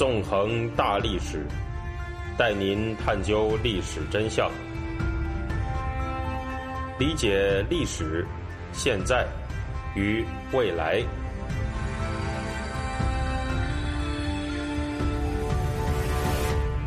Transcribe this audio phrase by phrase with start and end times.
[0.00, 1.46] 纵横大历史，
[2.38, 4.50] 带您探究历史真相，
[6.98, 8.26] 理解历史、
[8.72, 9.28] 现在
[9.94, 10.24] 与
[10.54, 11.04] 未来。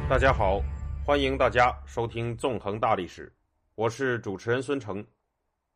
[0.10, 0.60] 大家好，
[1.06, 3.28] 欢迎大家收听《纵横大历史》，
[3.76, 5.06] 我是主持人孙成。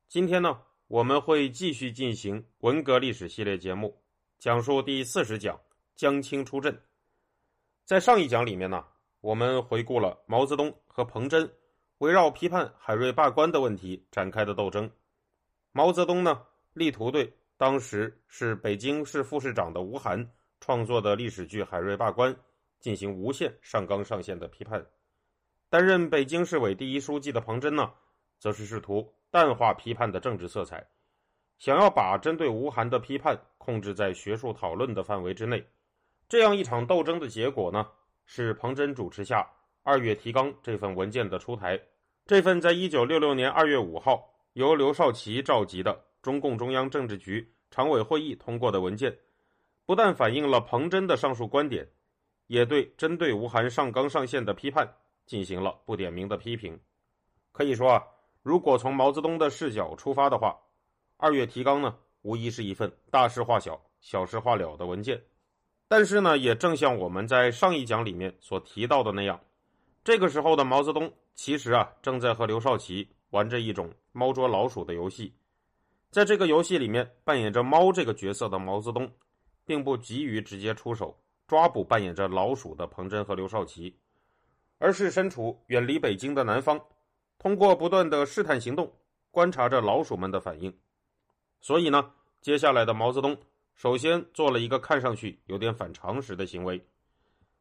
[0.10, 0.58] 今天呢，
[0.88, 3.96] 我们会继续进行文革历史系列节目，
[4.40, 5.56] 讲述第四十讲
[5.96, 6.76] 江青出阵。
[7.88, 8.84] 在上一讲里面呢，
[9.22, 11.50] 我们回顾了毛泽东和彭真
[12.00, 14.92] 围绕批判海瑞罢官的问题展开的斗争。
[15.72, 20.30] 毛泽东呢，力图对当时是北京市副市长的吴晗
[20.60, 22.30] 创作的历史剧《海瑞罢官》。
[22.80, 24.86] 进行无限上纲上线的批判，
[25.68, 27.92] 担任北京市委第一书记的彭真呢，
[28.38, 30.88] 则是试图淡化批判的政治色彩，
[31.58, 35.66] 想要把针对吴晗的批判控制在学术讨论的范围之内。
[36.30, 37.88] 这样一场斗争的结果呢，
[38.26, 39.50] 是彭真主持下
[39.84, 41.80] 二月提纲这份文件的出台。
[42.26, 49.18] 这份在一九六六年二月五号由刘少奇召集的中共中央政治局常委会议通过的文件，
[49.86, 51.88] 不但反映了彭真的上述观点。
[52.48, 54.90] 也对针对吴晗上纲上线的批判
[55.26, 56.80] 进行了不点名的批评。
[57.52, 58.04] 可以说啊，
[58.42, 60.58] 如果从毛泽东的视角出发的话，
[61.18, 65.22] 二月提纲呢，无疑是一份大事化小、小事化了的文件。
[65.88, 69.40] 但是呢，也正像我们在上一讲里面所提到的那样，
[70.04, 75.34] 这个时候的毛泽东其实啊，正在和刘少奇玩着一种猫捉老鼠的游戏。
[76.10, 79.12] 在这个游戏里面，扮演着猫这个角色的毛泽东，
[79.66, 81.18] 并不急于直接出手。
[81.48, 83.98] 抓捕扮演着老鼠的彭真和刘少奇，
[84.80, 86.78] 而是身处远离北京的南方，
[87.40, 88.92] 通过不断的试探行动，
[89.32, 90.78] 观察着老鼠们的反应。
[91.62, 93.38] 所以呢，接下来的毛泽东
[93.78, 96.84] 首先做了一个看上去有点反常识的行为。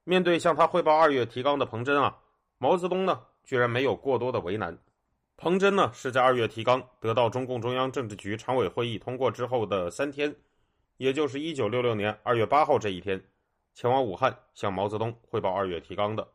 [0.03, 2.19] 面对向他汇报二月提纲的彭真啊，
[2.59, 4.79] 毛泽东呢居然没有过多的为难。
[5.37, 10.35] 彭真呢是在二月提纲得到中共中央政治局常委会议通过之后的三天，
[10.97, 13.23] 也就是一九六六年二月八号这一天。
[13.75, 16.27] 前往武汉向毛泽东汇报二月提纲的，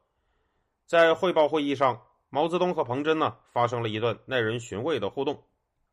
[0.86, 2.00] 在汇报会议上，
[2.30, 5.44] 毛泽东和彭真呢发生了一段耐人寻味的互动。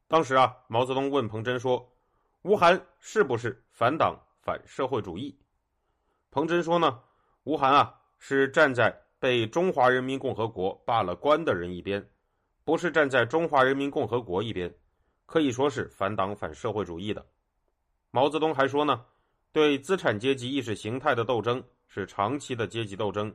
[0.09, 1.91] 当时啊，毛泽东问彭真说
[2.43, 5.39] ：“吴晗是不是反党反社会主义？”
[6.31, 7.01] 彭真说呢
[7.45, 12.09] ：“吴晗啊是站在被中华人民共和国罢了官的人一边，
[12.65, 14.73] 不是站在中华人民共和国一边，
[15.27, 17.27] 可以说是反党反社会主义的。”
[18.11, 19.05] 毛泽东还说呢。
[19.51, 23.35] 对资产阶级意识形态的斗争是长期的阶级斗争，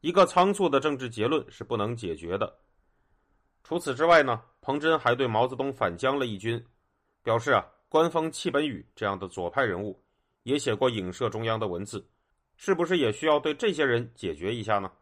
[0.00, 2.58] 一个仓促的政治结论是不能解决的。
[3.62, 6.62] 除此之外呢，彭真还对毛泽东反将了一军，
[7.22, 9.98] 表示啊，官方戚本禹这样的左派人物
[10.42, 12.06] 也写过影射中央的文字，
[12.56, 14.92] 是不是也需要对这些人解决一下呢？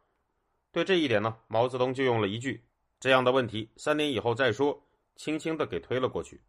[0.70, 2.64] 对这一点呢，毛泽东就用了一句
[3.00, 4.80] ：“这样的问题三年以后再说”，
[5.16, 6.40] 轻轻的给推了过去。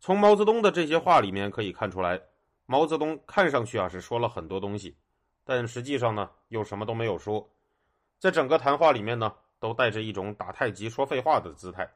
[0.00, 2.20] 从毛泽东的这些话里面可以看出来。
[2.66, 4.96] 毛泽东看上去啊是说了很多东西，
[5.44, 7.46] 但实际上呢又什么都没有说，
[8.18, 11.92] 在整个谈话里面呢都带着一种打太极说废话的姿态，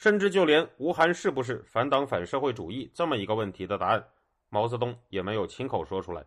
[0.00, 4.02] 甚至就连吴晗是不是反党反社会主义这么一个问题的答案，
[4.48, 6.24] 毛泽东也没有亲口说出来，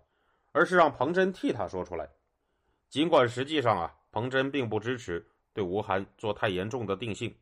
[0.51, 2.07] 而是让彭真替他说出来。
[2.87, 7.35] 尽管实际上啊彭真并不支持对吴晗做太严重的定性，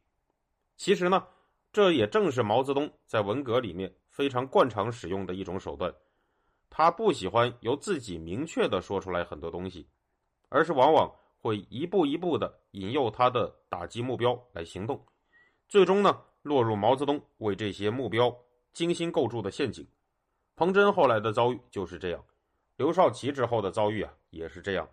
[0.78, 1.28] 其实呢
[1.74, 5.94] 这也正是毛泽东在文革里面非常惯常使用的一种手段。
[6.70, 9.86] 他不喜欢由自己明确的说出来很多东西，
[10.48, 15.06] 而是往往会一步一步的引诱他的打击目标来行动，
[15.72, 18.38] 最终呢落入毛泽东为这些目标
[18.74, 19.88] 精心构筑的陷阱。
[20.58, 22.22] 彭真后来的遭遇就是这样，
[22.76, 24.86] 刘少奇之后的遭遇啊也是这样。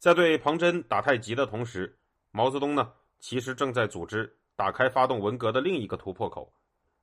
[0.00, 1.96] 在对彭真打太极的同时，
[2.32, 6.52] 毛泽东呢其实正在组织打开发动文革的另一个突破口。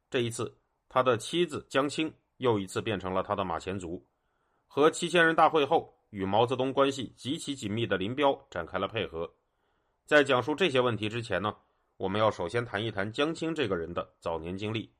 [0.09, 0.53] 这一次，
[0.89, 2.13] 他的妻子江青。
[2.39, 4.05] 又一次变成了他的马前卒，
[4.67, 9.33] 和七千人大会后与毛泽东关系极其紧密的林彪展开了配合。
[10.05, 11.55] 在讲述这些问题之前呢，
[11.97, 14.91] 我们要首先谈一谈江青这个人的早年经历。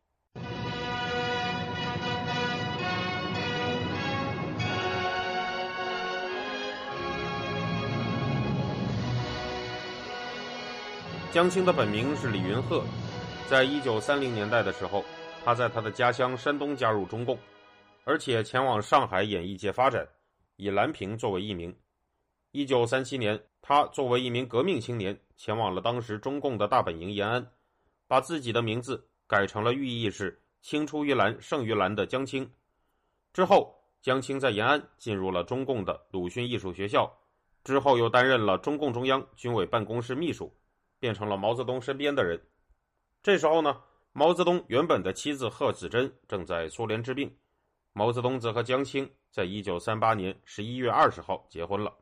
[11.31, 12.81] 江青的本名是李云鹤，
[13.49, 15.03] 在一九三零年代的时候。
[15.43, 17.37] 他在他的家乡山东加入中共，
[18.03, 20.03] 而且前往上海演艺界发展，
[20.55, 21.71] 以兰平作为艺名。
[22.49, 27.45] 一九三七年，他作为一名革命青年，前往了当时中共的大本营延安，
[28.07, 32.49] 把自己的名字改成了寓意是青出于蓝胜于蓝的江青。
[33.33, 37.11] 之后，江青在延安进入了中共的鲁迅艺术学校，
[37.63, 40.55] 之后又担任了中共中央军委办公室秘书，
[40.99, 42.39] 变成了毛泽东身边的人。
[43.21, 43.81] 这时候呢，
[44.13, 47.35] 毛泽东原本的妻子贺子珍正在苏联治病，
[47.91, 51.93] 毛泽东则和江青在一九三八年十一月二十号结婚了。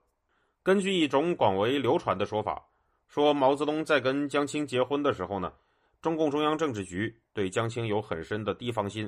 [0.61, 2.63] 根据一种广为流传的说法，
[3.13, 5.53] 说毛泽东在跟江青结婚的时候呢，
[6.01, 9.07] 中共中央政治局对江青有很深的提防心，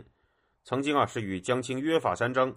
[0.64, 2.56] 曾经啊是与江青约法三章，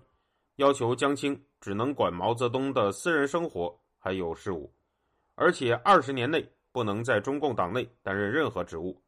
[0.56, 4.70] 要求江青只能管毛泽东的私人生活还有事务，
[5.36, 9.02] 而且二十年内不能在中共党内担任任何职务。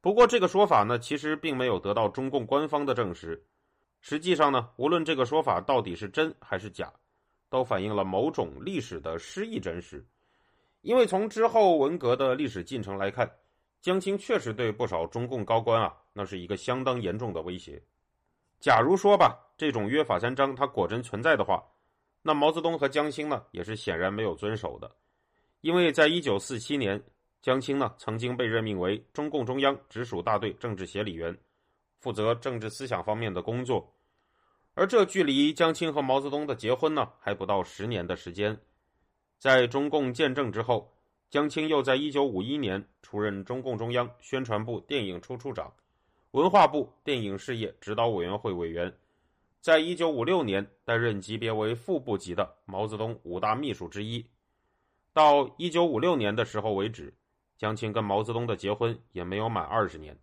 [0.00, 3.40] 不过这个说法呢，其实并没有得到中共官方的证实。
[4.00, 6.92] 实际上呢，无论这个说法到底是真还是假。
[7.48, 10.04] 都反映了某种历史的失忆真实，
[10.82, 13.30] 因为从之后文革的历史进程来看，
[13.80, 17.82] 江青确实对不少中共高官啊，那是一个相当严重的威胁。
[18.60, 21.64] 假如说吧，这种约法三章它果真存在的话，
[22.20, 24.90] 那毛泽东和江青呢，也是显然没有遵守的，
[25.62, 27.02] 因为在一九四七年，
[27.40, 31.36] 江青呢曾经被任命为中共中央直属大队政治协理员，
[31.98, 33.92] 负责政治思想方面的工作。
[34.74, 38.58] 而这距离江青和毛泽东的结婚呢，还不到十年的时间。
[39.42, 40.88] 在中共建政之后，
[41.28, 45.68] 江青又在1951年出任中共中央宣传部电影处处长、
[46.30, 48.96] 文化部电影事业指导委员会委员，
[49.60, 54.24] 在1956年担任级别为副部级的毛泽东五大秘书之一。
[55.12, 57.12] 到1956年的时候为止，
[57.56, 60.16] 江青跟毛泽东的结婚也没有满二十年。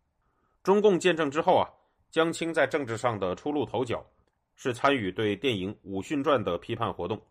[0.63, 1.67] 中共建政之后啊，
[2.09, 4.01] 江青在政治上的初露头角。
[4.55, 7.17] 是参与对电影《武训传》的批判活动。《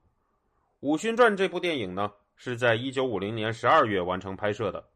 [0.81, 4.89] 武训传》这部电影呢，是在一九五零年十二月完成拍摄的，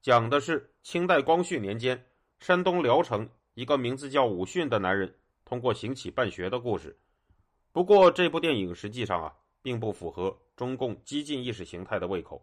[0.00, 2.02] 讲的是清代光绪年间，
[2.40, 5.14] 山东聊城一个名字叫武训的男人
[5.44, 6.98] 通过行乞办学的故事。
[7.72, 9.30] 不过，这部电影实际上啊，
[9.60, 12.42] 并不符合中共激进意识形态的胃口，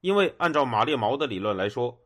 [0.00, 1.98] 因为按照马列毛的理论来说，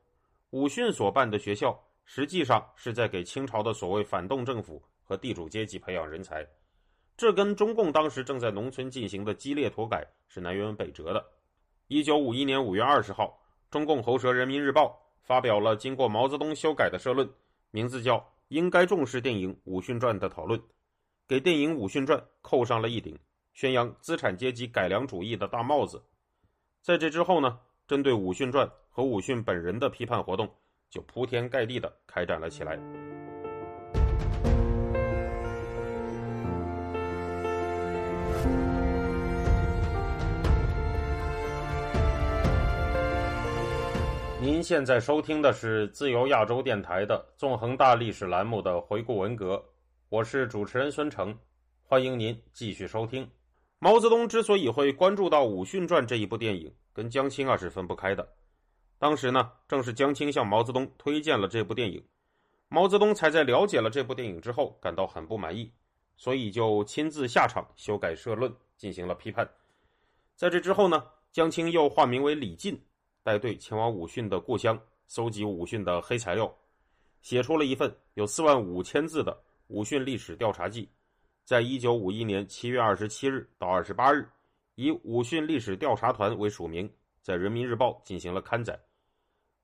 [0.51, 4.83] 武训所办的学校实际上是在给清朝的所谓反动政府。
[5.09, 6.47] 和地主阶级培养人才，
[7.19, 11.27] 这跟中共当时正在农村进行的激烈土改是南辕北辙的。
[11.89, 13.43] 一九五一年五月二十号，
[13.73, 14.85] 中共喉舌《人民日报》
[15.27, 17.29] 发表了经过毛泽东修改的社论，
[17.73, 20.61] 名字叫《应该重视电影《武训传》的讨论》，
[21.27, 23.19] 给电影《武训传》扣上了一顶
[23.53, 26.01] 宣扬资产阶级改良主义的大帽子。
[26.83, 30.49] 在这之后呢，针对《武训传》和武训本人的批判活动
[30.89, 32.79] 就铺天盖地的开展了起来。
[44.51, 49.63] 您现在收听的是自由亚洲电台的《纵横大历史》栏目的回顾文革，
[50.09, 51.39] 我是主持人孙成，
[51.83, 53.31] 欢迎您继续收听。
[53.79, 58.27] 毛泽东之所以会关注到《武训传》这一部电影，跟江青啊是分不开的。
[58.99, 62.03] 当时呢，正是江青向毛泽东推荐了这部电影，
[62.69, 65.71] 毛泽东才在了解了这部电影之后感到很不满意，
[66.17, 69.47] 所以就亲自下场修改社论，进行了批判。
[70.37, 72.83] 在这之后呢，江青又化名为李进。
[73.29, 76.51] 带队前往武训的故乡，搜集武训的黑材料，
[77.21, 80.89] 写出了一份有四万五千字的武训历史调查记。
[81.45, 84.27] 在一九五一年七月二十七日到二十八日，
[84.77, 88.81] 以“武训历史调查团”为署名，在《人民日报》进行了刊载。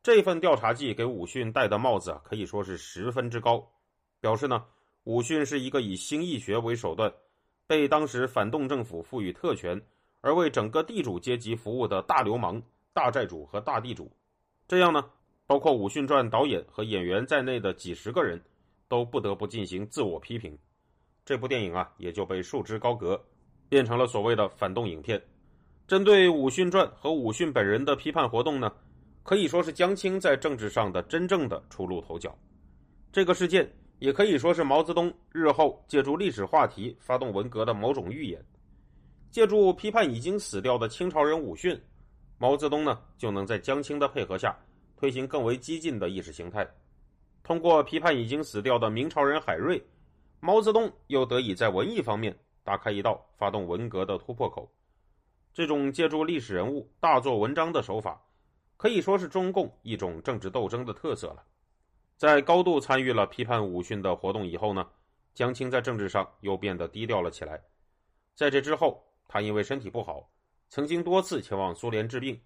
[0.03, 3.67] 这份调查记给武训戴的帽子啊，可以说是十分之高，
[4.21, 4.63] 表示呢，
[5.05, 7.11] 武训是一个以新义学为手段，
[7.67, 9.81] 被当时反动政府赋予特权，
[10.21, 12.63] 而为整个地主阶级服务的大流氓。
[12.95, 14.09] 大债主和大地主，
[14.69, 15.05] 这样呢，
[15.49, 18.41] 包括《武训传》导演和演员在内的几十个人，
[18.87, 20.57] 都不得不进行自我批评。
[21.25, 23.21] 这部电影啊，也就被束之高阁，
[23.69, 25.21] 变成了所谓的反动影片。
[25.89, 28.73] 针对《武训传》和武训本人的批判活动呢，
[29.25, 32.33] 可以说是江青在政治上的真正的出露头角。
[33.11, 38.41] 这个事件也可以说是毛泽东日后借助历史话题发动文革的某种预演。
[39.33, 41.77] 借助批判已经死掉的清朝人武训。
[42.39, 44.57] 毛泽东呢，就能在江青的配合下
[44.97, 46.69] 推行更为激进的意识形态。
[47.43, 49.83] 通过批判已经死掉的明朝人海瑞，
[50.41, 54.71] 毛泽东又得以在文艺方面打开一道发动文革的突破口。
[55.53, 58.21] 这种借助历史人物大做文章的手法，
[58.77, 61.45] 可以说是中共一种政治斗争的特色了。
[62.17, 64.89] 在高度参与了批判武训的活动以后呢，
[65.35, 67.63] 江青在政治上又变得低调了起来。
[68.35, 70.29] 在这之后，他因为身体不好。
[70.75, 72.37] 曾经多次前往苏联治病，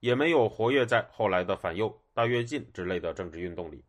[0.00, 3.82] 也没有活跃在后来的反右、大跃进之类的政治运动里。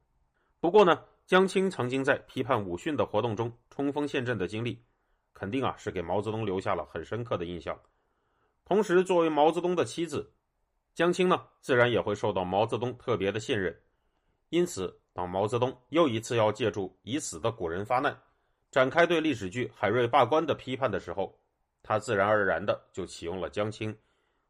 [0.62, 4.82] 不过呢，江青曾经在批判武训的活动中冲锋陷阵的经历，
[5.34, 7.78] 肯定啊是给毛泽东留下了很深刻的印象。
[8.64, 10.32] 同时，作为毛泽东的妻子，
[10.94, 13.78] 江青呢自然也会受到毛泽东特别的信任。
[14.52, 18.18] 因此，当毛泽东又一次要借助已死的古人发难，
[18.72, 21.38] 展开对历史剧海瑞罢官的批判的时候，
[21.88, 23.96] 他自然而然的就启用了江青，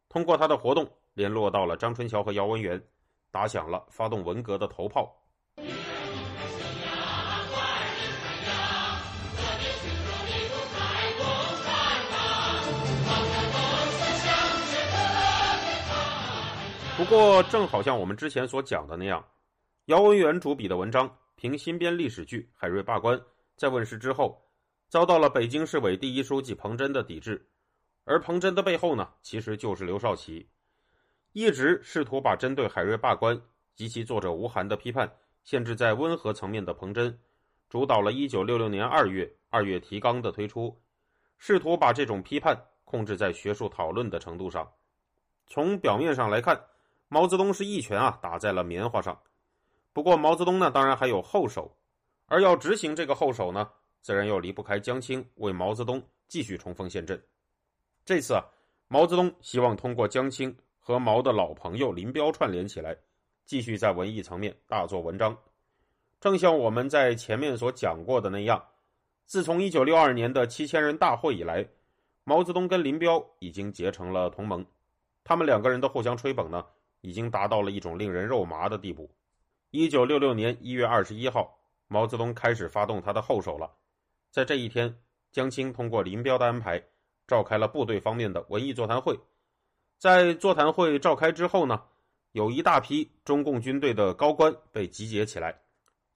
[0.08, 2.82] 通过他的活动联络到了张春桥和姚文元，
[3.30, 5.14] 打响了发动文革的头炮。
[16.96, 19.22] 不过，正好像我们之前所讲的那样，
[19.88, 23.18] 姚文元主笔的文章《评新编历史剧海瑞罢官》
[23.58, 24.42] 在问世之后，
[24.90, 27.48] 遭到了北京市委第一书记彭真的抵制。
[28.04, 30.48] 而彭真的背后呢，其实就是刘少奇，
[31.34, 33.42] 一直试图把针对海瑞罢官
[33.76, 35.12] 及其作者吴晗的批判
[35.44, 37.20] 限制在温和层面的彭真，
[37.70, 40.80] 主导了1966年2月二月提纲的推出，
[41.38, 44.72] 试图把这种批判控制在学术讨论的程度上。
[45.48, 46.66] 从表面上来看。
[47.08, 49.22] 毛泽东是一拳啊打在了棉花上，
[49.94, 51.78] 不过毛泽东呢，当然还有后手，
[52.26, 53.70] 而要执行这个后手呢，
[54.06, 57.20] 自然又离不开江青为毛泽东继续冲锋陷阵。
[58.06, 58.46] 这次啊，
[58.88, 62.96] 毛泽东希望通过江青和毛的老朋友林彪串联起来，
[63.48, 65.36] 继续在文艺层面大做文章。
[66.20, 68.64] 正像我们在前面所讲过的那样，
[69.26, 71.68] 自从一九六二年的七千人大会以来，
[72.24, 74.64] 毛泽东跟林彪已经结成了同盟，
[75.24, 76.64] 他们两个人的互相吹捧呢。
[77.02, 79.10] 已经达到了一种令人肉麻的地步。
[79.72, 81.58] 一九六六年一月二十一号，
[81.88, 83.72] 毛泽东开始发动他的后手了。
[84.36, 84.94] 在这一天，
[85.32, 86.84] 江青通过林彪的安排，
[87.26, 89.18] 召开了部队方面的文艺座谈会。
[89.98, 91.82] 在座谈会召开之后呢，
[92.34, 95.58] 有一大批中共军队的高官被集结起来，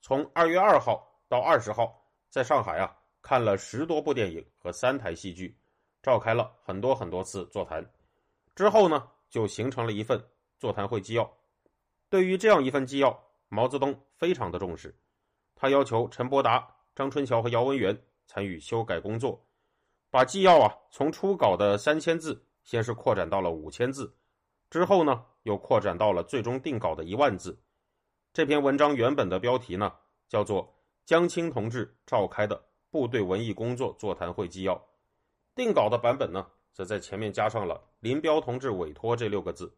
[0.02, 1.98] 从二月二号到二十号，
[2.28, 5.56] 在上海啊看了十多部电影和三台戏剧，
[6.02, 7.82] 召开了很多很多次座谈。
[8.54, 10.22] 之后呢，就形成了一份。
[10.58, 11.38] 座谈会纪要，
[12.10, 14.94] 对于这样一份纪要，毛泽东非常的重视。
[15.54, 17.98] 他要求陈伯达、张春桥和姚文元
[18.32, 19.44] 参与修改工作，
[20.08, 24.14] 把纪要啊从初稿的三千字，先是扩展到了五千字，
[24.70, 27.58] 之后呢又扩展到了最终定稿的一万字。
[28.32, 29.92] 这篇文章原本的标题呢
[30.28, 30.62] 叫做
[31.04, 34.76] 《江青同志召开的部队文艺工作座谈会纪要》，
[35.56, 39.74] 定稿的版本呢则在前面加上了“林彪同志委托”这六个字。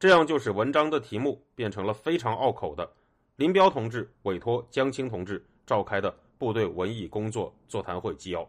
[0.00, 2.92] 这样就使文章的题目变成了非常拗口的
[3.36, 8.48] “林彪同志委托江青同志召开的部队文艺工作座谈会纪要”。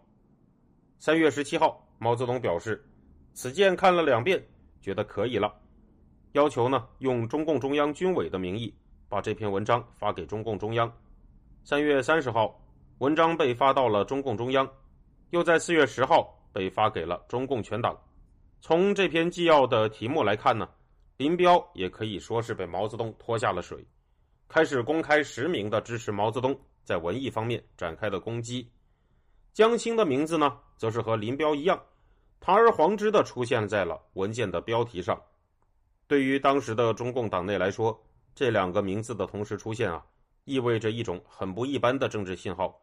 [1.00, 2.84] 三月十七号，毛泽东表示
[3.34, 4.44] ：“此件看了两遍，
[4.82, 5.54] 觉得可以了。”
[6.34, 8.74] 要求呢用中共中央军委的名义
[9.10, 10.92] 把这篇文章发给中共中央。
[11.64, 12.60] 三月三十号，
[13.00, 14.70] 文章被发到了中共中央，
[15.30, 17.98] 又在四月十号被发给了中共全党。
[18.60, 20.70] 从这篇纪要的题目来看呢。
[21.18, 23.84] 林彪也可以说是被毛泽东拖下了水，
[24.48, 26.56] 开始公开实名的支持毛泽东
[26.88, 28.72] 在文艺方面展开的攻击。
[29.52, 31.78] 江青的名字呢，则是和林彪一样，
[32.40, 35.22] 堂而皇之的出现在了文件的标题上。
[36.08, 38.02] 对于当时的中共党内来说，
[38.34, 40.06] 这两个名字的同时出现啊，
[40.46, 42.80] 意味着一种很不一般的政治信号，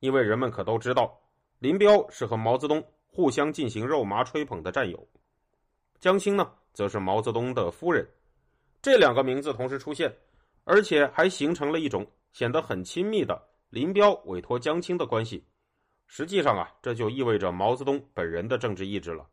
[0.00, 1.18] 因为人们可都知道，
[1.58, 5.08] 林彪是和毛泽东互相进行肉麻吹捧的战友，
[5.98, 6.52] 江青呢？
[6.74, 8.06] 则是毛泽东的夫人，
[8.82, 10.14] 这两个名字同时出现，
[10.68, 15.42] 而且还形成了一种显得很亲密的林彪委托江青的关系。
[16.06, 19.26] 实际上啊，这就意味着毛泽东本人的政治意志了。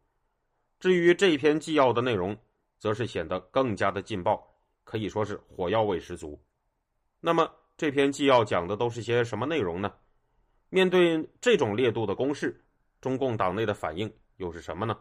[0.79, 2.37] 至于这篇纪要的内容，
[2.79, 4.47] 则是显得更加的劲爆，
[4.85, 6.41] 可以说是火药味十足。
[7.19, 9.91] 那么这篇纪要讲的都是些什么内容呢？
[10.69, 12.63] 面对这种烈度的攻势，
[13.01, 14.97] 中共党内的反应又是什么呢？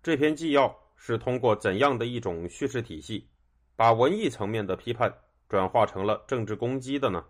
[0.00, 0.74] 这篇纪要。
[0.98, 3.28] 是通过怎样的一种叙事体系，
[3.76, 5.14] 把文艺层面的批判
[5.48, 7.24] 转化成了政治攻击的呢？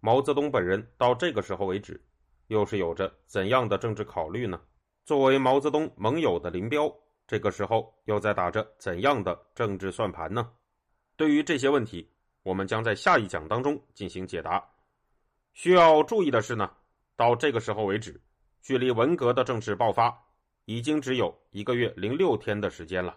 [0.00, 2.00] 毛泽东本人到这个时候为止，
[2.48, 4.60] 又是有着怎样的政治考虑呢？
[5.04, 6.92] 作为毛泽东盟友的林彪，
[7.26, 10.50] 这个时候又在打着怎样的政治算盘呢？
[11.16, 12.10] 对于这些问题，
[12.42, 14.62] 我们将在下一讲当中进行解答。
[15.52, 16.70] 需要注意的是呢，
[17.16, 18.20] 到这个时候为止，
[18.62, 20.22] 距离文革的正式爆发。
[20.68, 23.16] 已经只有一个月零六天的时间了，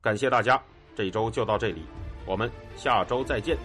[0.00, 0.58] 感谢大家，
[0.96, 1.82] 这一周就到这里，
[2.24, 3.56] 我们下周再见。